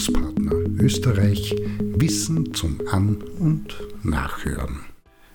Bildungspartner 0.00 0.52
Österreich 0.82 1.54
Wissen 1.78 2.54
zum 2.54 2.78
An- 2.90 3.22
und 3.38 3.76
Nachhören. 4.02 4.80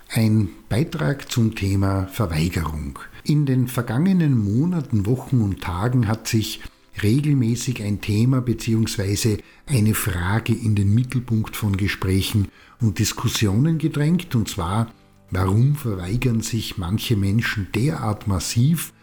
Ein 0.09 0.49
Beitrag 0.69 1.31
zum 1.31 1.53
Thema 1.53 2.07
Verweigerung. 2.07 2.97
In 3.23 3.45
den 3.45 3.67
vergangenen 3.67 4.35
Monaten, 4.35 5.05
Wochen 5.05 5.41
und 5.41 5.61
Tagen 5.61 6.07
hat 6.07 6.27
sich 6.27 6.61
regelmäßig 7.03 7.83
ein 7.83 8.01
Thema 8.01 8.41
bzw. 8.41 9.37
eine 9.67 9.93
Frage 9.93 10.53
in 10.53 10.73
den 10.73 10.95
Mittelpunkt 10.95 11.55
von 11.55 11.77
Gesprächen 11.77 12.47
und 12.81 12.97
Diskussionen 12.97 13.77
gedrängt, 13.77 14.33
und 14.33 14.49
zwar, 14.49 14.91
warum 15.29 15.75
verweigern 15.75 16.41
sich 16.41 16.79
manche 16.79 17.15
Menschen 17.15 17.67
derart 17.75 18.25
massiv 18.27 18.93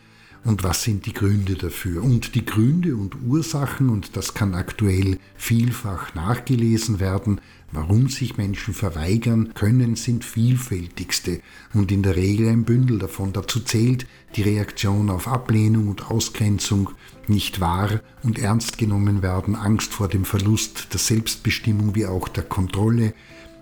und 0.44 0.64
was 0.64 0.82
sind 0.82 1.06
die 1.06 1.12
Gründe 1.12 1.54
dafür. 1.54 2.02
Und 2.02 2.34
die 2.34 2.44
Gründe 2.44 2.96
und 2.96 3.16
Ursachen, 3.26 3.88
und 3.88 4.16
das 4.16 4.34
kann 4.34 4.54
aktuell 4.54 5.18
vielfach 5.36 6.14
nachgelesen 6.14 6.98
werden, 6.98 7.40
warum 7.70 8.08
sich 8.08 8.36
Menschen 8.36 8.74
verweigern 8.74 9.52
können, 9.54 9.96
sind 9.96 10.24
vielfältigste 10.24 11.40
und 11.74 11.92
in 11.92 12.02
der 12.02 12.16
Regel 12.16 12.48
ein 12.48 12.64
Bündel 12.64 12.98
davon. 12.98 13.32
Dazu 13.32 13.60
zählt 13.60 14.06
die 14.36 14.42
Reaktion 14.42 15.10
auf 15.10 15.28
Ablehnung 15.28 15.88
und 15.88 16.10
Ausgrenzung, 16.10 16.90
nicht 17.28 17.60
wahr 17.60 18.00
und 18.22 18.38
ernst 18.38 18.78
genommen 18.78 19.22
werden, 19.22 19.54
Angst 19.54 19.92
vor 19.92 20.08
dem 20.08 20.24
Verlust 20.24 20.88
der 20.92 21.00
Selbstbestimmung 21.00 21.94
wie 21.94 22.06
auch 22.06 22.28
der 22.28 22.44
Kontrolle, 22.44 23.14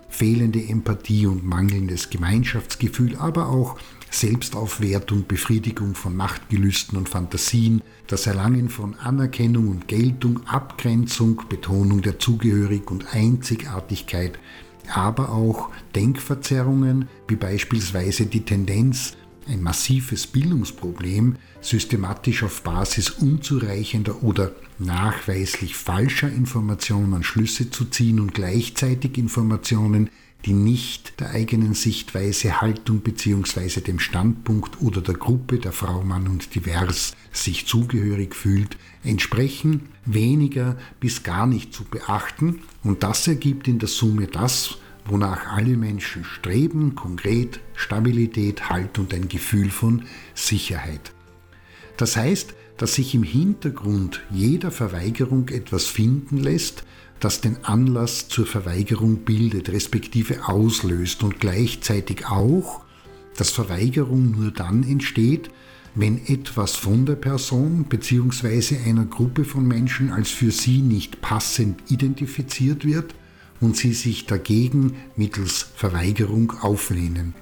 fehlende 0.09 0.61
Empathie 0.61 1.25
und 1.25 1.45
mangelndes 1.45 2.09
Gemeinschaftsgefühl, 2.09 3.15
aber 3.15 3.47
auch 3.47 3.77
Selbstaufwertung, 4.11 5.25
Befriedigung 5.25 5.95
von 5.95 6.15
Machtgelüsten 6.15 6.97
und 6.97 7.09
Fantasien, 7.09 7.81
das 8.07 8.27
Erlangen 8.27 8.69
von 8.69 8.95
Anerkennung 8.95 9.69
und 9.69 9.87
Geltung, 9.87 10.45
Abgrenzung, 10.45 11.41
Betonung 11.49 12.01
der 12.01 12.19
Zugehörig 12.19 12.91
und 12.91 13.13
Einzigartigkeit, 13.13 14.37
aber 14.93 15.29
auch 15.29 15.69
Denkverzerrungen, 15.95 17.07
wie 17.27 17.37
beispielsweise 17.37 18.25
die 18.25 18.41
Tendenz, 18.41 19.15
ein 19.47 19.63
massives 19.63 20.27
Bildungsproblem 20.27 21.37
systematisch 21.61 22.43
auf 22.43 22.61
Basis 22.61 23.09
unzureichender 23.09 24.23
oder 24.23 24.51
nachweislich 24.77 25.75
falscher 25.75 26.29
Informationen 26.29 27.23
Schlüsse 27.23 27.69
zu 27.69 27.85
ziehen 27.85 28.19
und 28.19 28.33
gleichzeitig 28.33 29.17
Informationen, 29.17 30.09
die 30.45 30.53
nicht 30.53 31.19
der 31.19 31.31
eigenen 31.31 31.73
Sichtweise, 31.73 32.61
Haltung 32.61 33.01
bzw. 33.01 33.81
dem 33.81 33.99
Standpunkt 33.99 34.81
oder 34.81 35.01
der 35.01 35.15
Gruppe 35.15 35.59
der 35.59 35.71
Frau, 35.71 36.03
Mann 36.03 36.27
und 36.27 36.55
Divers 36.55 37.13
sich 37.31 37.67
zugehörig 37.67 38.35
fühlt, 38.35 38.77
entsprechen 39.03 39.89
weniger 40.05 40.77
bis 40.99 41.23
gar 41.23 41.45
nicht 41.45 41.73
zu 41.73 41.83
beachten 41.83 42.61
und 42.83 43.03
das 43.03 43.27
ergibt 43.27 43.67
in 43.67 43.79
der 43.79 43.89
Summe 43.89 44.27
das, 44.27 44.77
wonach 45.05 45.51
alle 45.51 45.77
Menschen 45.77 46.23
streben, 46.23 46.95
konkret 46.95 47.59
Stabilität, 47.75 48.69
Halt 48.69 48.99
und 48.99 49.13
ein 49.13 49.27
Gefühl 49.27 49.69
von 49.69 50.03
Sicherheit. 50.33 51.11
Das 51.97 52.17
heißt, 52.17 52.53
dass 52.81 52.95
sich 52.95 53.13
im 53.13 53.21
Hintergrund 53.21 54.21
jeder 54.31 54.71
Verweigerung 54.71 55.49
etwas 55.49 55.85
finden 55.85 56.37
lässt, 56.37 56.83
das 57.19 57.39
den 57.39 57.63
Anlass 57.63 58.27
zur 58.27 58.47
Verweigerung 58.47 59.17
bildet, 59.17 59.69
respektive 59.69 60.47
auslöst 60.49 61.21
und 61.21 61.39
gleichzeitig 61.39 62.25
auch, 62.25 62.81
dass 63.37 63.51
Verweigerung 63.51 64.31
nur 64.31 64.49
dann 64.49 64.81
entsteht, 64.81 65.51
wenn 65.93 66.25
etwas 66.25 66.75
von 66.75 67.05
der 67.05 67.17
Person 67.17 67.83
bzw. 67.83 68.77
einer 68.83 69.05
Gruppe 69.05 69.45
von 69.45 69.67
Menschen 69.67 70.11
als 70.11 70.31
für 70.31 70.49
sie 70.49 70.79
nicht 70.79 71.21
passend 71.21 71.91
identifiziert 71.91 72.83
wird 72.83 73.13
und 73.59 73.77
sie 73.77 73.93
sich 73.93 74.25
dagegen 74.25 74.95
mittels 75.15 75.67
Verweigerung 75.75 76.53
auflehnen. 76.61 77.35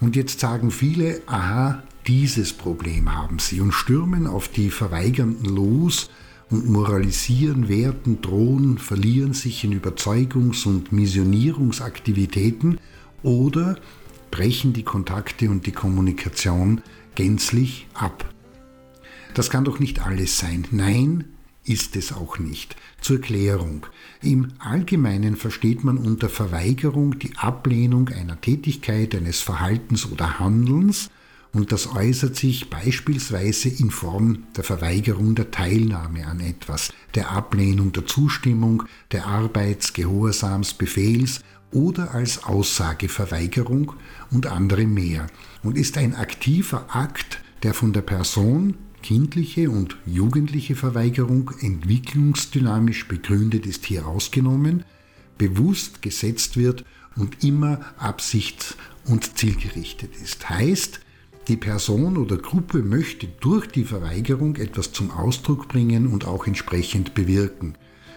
Und 0.00 0.16
jetzt 0.16 0.40
sagen 0.40 0.72
viele, 0.72 1.22
aha, 1.26 1.84
dieses 2.06 2.52
Problem 2.52 3.14
haben 3.14 3.38
sie 3.38 3.60
und 3.60 3.72
stürmen 3.72 4.26
auf 4.26 4.48
die 4.48 4.70
Verweigernden 4.70 5.44
los 5.54 6.10
und 6.50 6.68
moralisieren, 6.68 7.68
werten, 7.68 8.20
drohen, 8.20 8.78
verlieren 8.78 9.32
sich 9.32 9.64
in 9.64 9.72
Überzeugungs- 9.72 10.66
und 10.66 10.92
Missionierungsaktivitäten 10.92 12.78
oder 13.22 13.78
brechen 14.30 14.72
die 14.72 14.84
Kontakte 14.84 15.50
und 15.50 15.66
die 15.66 15.72
Kommunikation 15.72 16.82
gänzlich 17.14 17.88
ab. 17.94 18.32
Das 19.34 19.50
kann 19.50 19.64
doch 19.64 19.80
nicht 19.80 20.06
alles 20.06 20.38
sein. 20.38 20.66
Nein, 20.70 21.24
ist 21.64 21.96
es 21.96 22.12
auch 22.12 22.38
nicht. 22.38 22.76
Zur 23.00 23.20
Klärung. 23.20 23.86
Im 24.22 24.52
Allgemeinen 24.60 25.36
versteht 25.36 25.82
man 25.82 25.98
unter 25.98 26.28
Verweigerung 26.28 27.18
die 27.18 27.36
Ablehnung 27.36 28.08
einer 28.08 28.40
Tätigkeit, 28.40 29.14
eines 29.14 29.40
Verhaltens 29.40 30.10
oder 30.10 30.38
Handelns 30.38 31.10
und 31.56 31.72
das 31.72 31.86
äußert 31.96 32.36
sich 32.36 32.68
beispielsweise 32.68 33.70
in 33.70 33.90
Form 33.90 34.44
der 34.54 34.62
Verweigerung 34.62 35.34
der 35.34 35.50
Teilnahme 35.50 36.26
an 36.26 36.40
etwas, 36.40 36.92
der 37.14 37.30
Ablehnung 37.30 37.92
der 37.92 38.04
Zustimmung, 38.04 38.82
der 39.10 39.26
Arbeits-, 39.26 39.94
Gehorsams-, 39.94 40.74
Befehls- 40.74 41.40
oder 41.72 42.14
als 42.14 42.44
Aussageverweigerung 42.44 43.94
und 44.30 44.46
andere 44.46 44.84
mehr 44.84 45.28
und 45.62 45.78
ist 45.78 45.96
ein 45.96 46.14
aktiver 46.14 46.94
Akt, 46.94 47.40
der 47.62 47.72
von 47.72 47.94
der 47.94 48.02
Person 48.02 48.74
kindliche 49.02 49.70
und 49.70 49.96
jugendliche 50.04 50.76
Verweigerung 50.76 51.52
entwicklungsdynamisch 51.62 53.08
begründet 53.08 53.64
ist 53.64 53.86
hier 53.86 54.06
ausgenommen, 54.06 54.84
bewusst 55.38 56.02
gesetzt 56.02 56.58
wird 56.58 56.84
und 57.16 57.42
immer 57.42 57.80
absichts- 57.96 58.76
und 59.06 59.38
zielgerichtet 59.38 60.10
ist. 60.22 60.50
Heißt, 60.50 61.00
die 61.48 61.56
Person 61.56 62.16
oder 62.16 62.36
Gruppe 62.38 62.78
möchte 62.78 63.28
durch 63.40 63.66
die 63.66 63.84
Verweigerung 63.84 64.56
etwas 64.56 64.92
zum 64.92 65.10
Ausdruck 65.10 65.68
bringen 65.68 66.08
und 66.08 66.26
auch 66.26 66.46
entsprechend 66.46 67.14
bewirken. 67.14 67.74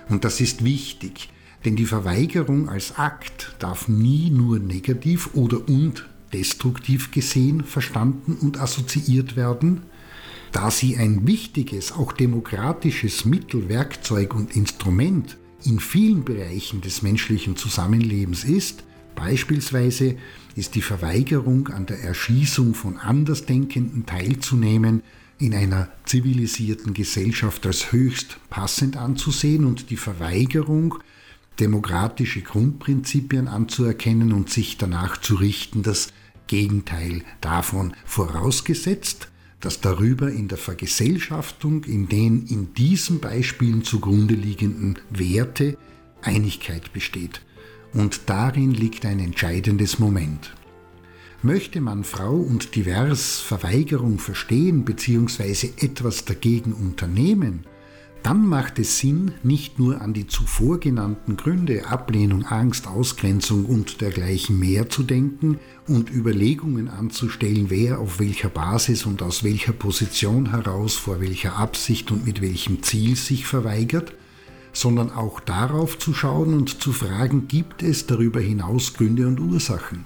Und 0.10 0.26
das 0.26 0.42
ist 0.42 0.64
wichtig, 0.64 1.30
denn 1.66 1.76
die 1.76 1.86
Verweigerung 1.86 2.70
als 2.70 2.98
Akt 2.98 3.56
darf 3.60 3.88
nie 3.88 4.32
nur 4.32 4.60
negativ 4.60 5.30
oder 5.34 5.68
und 5.68 6.08
destruktiv 6.34 7.12
gesehen, 7.12 7.64
verstanden 7.64 8.38
und 8.42 8.60
assoziiert 8.60 9.36
werden, 9.36 9.84
da 10.52 10.72
sie 10.72 10.98
ein 10.98 11.28
wichtiges, 11.28 11.92
auch 11.92 12.12
demokratisches 12.12 13.26
Mittel, 13.26 13.70
Werkzeug 13.70 14.34
und 14.34 14.56
Instrument 14.56 15.38
in 15.64 15.80
vielen 15.80 16.24
Bereichen 16.24 16.82
des 16.82 17.02
menschlichen 17.02 17.56
Zusammenlebens 17.56 18.44
ist, 18.44 18.84
beispielsweise 19.20 20.16
ist 20.56 20.76
die 20.76 20.82
Verweigerung 20.82 21.68
an 21.68 21.86
der 21.86 22.00
Erschießung 22.00 22.74
von 22.74 22.98
Andersdenkenden 22.98 24.06
teilzunehmen 24.06 25.04
in 25.40 25.54
einer 25.54 25.90
zivilisierten 26.06 26.94
Gesellschaft 26.94 27.66
als 27.66 27.92
höchst 27.92 28.38
passend 28.50 28.98
anzusehen 28.98 29.66
und 29.66 29.90
die 29.90 29.98
Verweigerung, 29.98 30.96
demokratische 31.60 32.42
Grundprinzipien 32.42 33.48
anzuerkennen 33.48 34.32
und 34.32 34.50
sich 34.50 34.78
danach 34.78 35.20
zu 35.20 35.36
richten, 35.36 35.84
das 35.84 36.14
Gegenteil 36.48 37.24
davon 37.42 37.94
vorausgesetzt, 38.06 39.28
dass 39.60 39.82
darüber 39.82 40.32
in 40.32 40.48
der 40.48 40.58
Vergesellschaftung 40.58 41.84
in 41.84 42.08
den 42.08 42.48
in 42.48 42.74
diesen 42.74 43.20
Beispielen 43.20 43.84
zugrunde 43.84 44.36
liegenden 44.36 45.00
Werte 45.10 45.78
Einigkeit 46.22 46.94
besteht. 46.94 47.42
Und 47.94 48.22
darin 48.28 48.72
liegt 48.72 49.06
ein 49.06 49.20
entscheidendes 49.20 50.00
Moment. 50.00 50.54
Möchte 51.42 51.80
man 51.82 52.04
Frau 52.04 52.36
und 52.36 52.76
divers 52.76 53.40
Verweigerung 53.40 54.20
verstehen 54.20 54.84
bzw. 54.84 55.70
etwas 55.78 56.26
dagegen 56.26 56.74
unternehmen, 56.74 57.66
dann 58.24 58.46
macht 58.46 58.80
es 58.80 59.00
Sinn, 59.00 59.32
nicht 59.44 59.80
nur 59.80 60.02
an 60.02 60.14
die 60.14 60.28
zuvor 60.28 60.80
genannten 60.80 61.38
Gründe 61.38 61.88
Ablehnung, 61.88 62.46
Angst, 62.46 62.86
Ausgrenzung 62.86 63.66
und 63.66 64.02
dergleichen 64.02 64.60
mehr 64.60 64.90
zu 64.90 65.04
denken 65.04 65.58
und 65.88 66.12
Überlegungen 66.12 66.90
anzustellen, 66.90 67.70
wer 67.70 68.00
auf 68.00 68.20
welcher 68.20 68.50
Basis 68.50 69.06
und 69.06 69.22
aus 69.22 69.44
welcher 69.44 69.72
Position 69.72 70.52
heraus, 70.52 70.96
vor 70.96 71.22
welcher 71.22 71.56
Absicht 71.56 72.12
und 72.12 72.26
mit 72.26 72.42
welchem 72.42 72.84
Ziel 72.84 73.16
sich 73.16 73.46
verweigert, 73.46 74.14
sondern 74.74 75.12
auch 75.12 75.40
darauf 75.40 75.98
zu 75.98 76.14
schauen 76.14 76.54
und 76.54 76.82
zu 76.82 76.92
fragen, 76.92 77.48
gibt 77.48 77.84
es 77.84 78.06
darüber 78.06 78.40
hinaus 78.40 78.94
Gründe 78.94 79.28
und 79.28 79.40
Ursachen? 79.40 80.06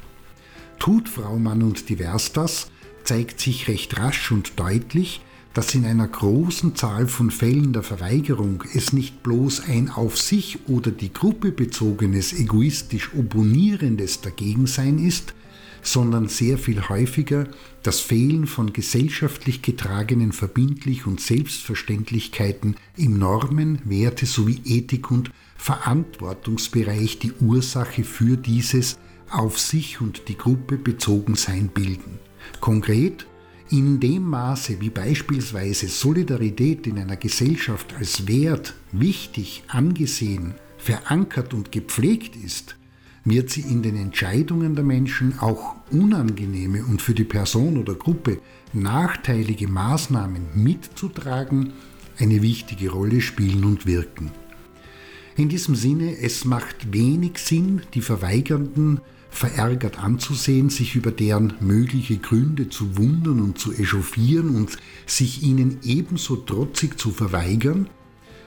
Tut 0.79 1.09
Frau, 1.09 1.37
Mann 1.37 1.63
und 1.63 1.89
Divers 1.89 2.33
das, 2.33 2.71
zeigt 3.03 3.39
sich 3.39 3.67
recht 3.67 3.97
rasch 3.97 4.31
und 4.31 4.59
deutlich, 4.59 5.21
dass 5.53 5.75
in 5.75 5.85
einer 5.85 6.07
großen 6.07 6.75
Zahl 6.75 7.07
von 7.07 7.29
Fällen 7.29 7.73
der 7.73 7.83
Verweigerung 7.83 8.63
es 8.73 8.91
nicht 8.91 9.21
bloß 9.21 9.61
ein 9.67 9.89
auf 9.89 10.17
sich 10.17 10.67
oder 10.67 10.89
die 10.89 11.13
Gruppe 11.13 11.51
bezogenes 11.51 12.33
egoistisch 12.33 13.11
opponierendes 13.13 14.21
Dagegensein 14.21 14.97
ist, 14.97 15.35
sondern 15.83 16.27
sehr 16.27 16.57
viel 16.57 16.89
häufiger 16.89 17.47
das 17.83 17.99
Fehlen 17.99 18.47
von 18.47 18.73
gesellschaftlich 18.73 19.61
getragenen 19.61 20.31
Verbindlich- 20.31 21.05
und 21.05 21.21
Selbstverständlichkeiten 21.21 22.77
im 22.97 23.19
Normen-, 23.19 23.79
Werte- 23.83 24.25
sowie 24.25 24.61
Ethik- 24.65 25.11
und 25.11 25.31
Verantwortungsbereich 25.57 27.19
die 27.19 27.33
Ursache 27.33 28.03
für 28.03 28.37
dieses 28.37 28.97
auf 29.29 29.59
sich 29.59 30.01
und 30.01 30.27
die 30.29 30.37
Gruppe 30.37 30.77
bezogen 30.77 31.35
Sein 31.35 31.67
bilden. 31.67 32.19
Konkret, 32.59 33.25
in 33.69 33.99
dem 33.99 34.23
Maße, 34.23 34.79
wie 34.81 34.89
beispielsweise 34.89 35.87
Solidarität 35.87 36.85
in 36.85 36.99
einer 36.99 37.17
Gesellschaft 37.17 37.93
als 37.97 38.27
Wert, 38.27 38.75
wichtig, 38.91 39.63
angesehen, 39.67 40.53
verankert 40.77 41.53
und 41.53 41.71
gepflegt 41.71 42.35
ist, 42.35 42.75
wird 43.25 43.49
sie 43.49 43.61
in 43.61 43.81
den 43.81 43.95
Entscheidungen 43.95 44.75
der 44.75 44.83
Menschen 44.83 45.39
auch 45.39 45.75
unangenehme 45.91 46.83
und 46.83 47.01
für 47.01 47.13
die 47.13 47.23
Person 47.23 47.77
oder 47.77 47.95
Gruppe 47.95 48.39
nachteilige 48.73 49.67
Maßnahmen 49.67 50.47
mitzutragen 50.55 51.73
eine 52.19 52.41
wichtige 52.41 52.89
Rolle 52.91 53.21
spielen 53.21 53.63
und 53.63 53.85
wirken. 53.85 54.31
In 55.35 55.49
diesem 55.49 55.75
Sinne, 55.75 56.17
es 56.19 56.45
macht 56.45 56.93
wenig 56.93 57.37
Sinn, 57.37 57.81
die 57.93 58.01
Verweigernden 58.01 59.01
verärgert 59.31 59.97
anzusehen, 59.97 60.69
sich 60.69 60.95
über 60.95 61.11
deren 61.11 61.53
mögliche 61.59 62.17
Gründe 62.17 62.69
zu 62.69 62.97
wundern 62.97 63.41
und 63.41 63.57
zu 63.57 63.73
echauffieren 63.73 64.55
und 64.55 64.77
sich 65.07 65.41
ihnen 65.41 65.79
ebenso 65.83 66.35
trotzig 66.35 66.99
zu 66.99 67.09
verweigern, 67.09 67.89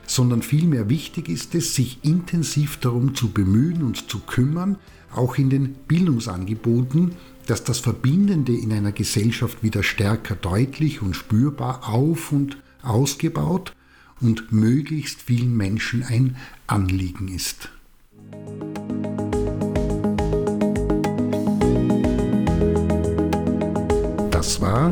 sondern 0.06 0.42
vielmehr 0.42 0.88
wichtig 0.88 1.28
ist 1.28 1.54
es, 1.54 1.74
sich 1.74 1.98
intensiv 2.02 2.78
darum 2.78 3.14
zu 3.14 3.30
bemühen 3.30 3.82
und 3.82 4.08
zu 4.08 4.20
kümmern, 4.20 4.76
auch 5.14 5.38
in 5.38 5.50
den 5.50 5.74
Bildungsangeboten, 5.88 7.12
dass 7.46 7.64
das 7.64 7.78
Verbindende 7.78 8.52
in 8.56 8.72
einer 8.72 8.92
Gesellschaft 8.92 9.62
wieder 9.62 9.82
stärker 9.82 10.34
deutlich 10.34 11.02
und 11.02 11.14
spürbar 11.14 11.88
auf 11.88 12.32
und 12.32 12.58
ausgebaut 12.82 13.72
und 14.20 14.52
möglichst 14.52 15.22
vielen 15.22 15.56
Menschen 15.56 16.02
ein 16.02 16.36
Anliegen 16.66 17.28
ist. 17.28 17.68
Das 24.30 24.60
war 24.60 24.90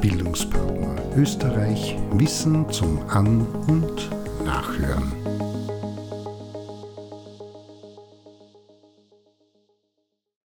Bildungspartner 0.00 0.96
Österreich 1.16 1.96
Wissen 2.12 2.70
zum 2.70 2.98
An- 3.08 3.46
und 3.66 4.10
Nachhören. 4.44 5.21